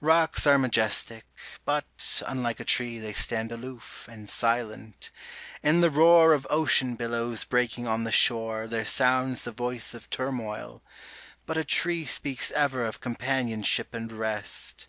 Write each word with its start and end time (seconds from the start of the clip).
Rocks 0.00 0.46
are 0.46 0.58
majestic; 0.60 1.24
but, 1.64 2.22
unlike 2.28 2.60
a 2.60 2.64
tree, 2.64 3.00
They 3.00 3.12
stand 3.12 3.50
aloof, 3.50 4.06
and 4.08 4.30
silent. 4.30 5.10
In 5.60 5.80
the 5.80 5.90
roar 5.90 6.34
Of 6.34 6.46
ocean 6.48 6.94
billows 6.94 7.42
breaking 7.42 7.88
on 7.88 8.04
the 8.04 8.12
shore 8.12 8.68
There 8.68 8.84
sounds 8.84 9.42
the 9.42 9.50
voice 9.50 9.92
of 9.92 10.08
turmoil. 10.08 10.84
But 11.46 11.56
a 11.56 11.64
tree 11.64 12.04
Speaks 12.06 12.52
ever 12.52 12.84
of 12.86 13.00
companionship 13.00 13.92
and 13.92 14.12
rest. 14.12 14.86